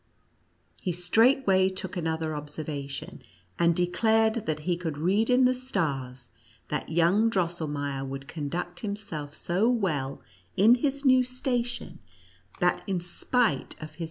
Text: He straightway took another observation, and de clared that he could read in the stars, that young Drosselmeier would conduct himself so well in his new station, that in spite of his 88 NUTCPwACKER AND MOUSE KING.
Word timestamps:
He 0.81 0.91
straightway 0.91 1.69
took 1.69 1.95
another 1.95 2.33
observation, 2.35 3.21
and 3.59 3.75
de 3.75 3.85
clared 3.85 4.47
that 4.47 4.61
he 4.61 4.75
could 4.75 4.97
read 4.97 5.29
in 5.29 5.45
the 5.45 5.53
stars, 5.53 6.31
that 6.69 6.89
young 6.89 7.29
Drosselmeier 7.29 8.03
would 8.03 8.27
conduct 8.27 8.79
himself 8.79 9.35
so 9.35 9.69
well 9.69 10.19
in 10.57 10.73
his 10.81 11.05
new 11.05 11.21
station, 11.21 11.99
that 12.59 12.81
in 12.87 12.99
spite 12.99 13.45
of 13.45 13.59
his 13.59 13.59
88 13.59 13.59
NUTCPwACKER 13.59 13.69
AND 13.69 13.81
MOUSE 13.91 13.95
KING. 13.97 13.99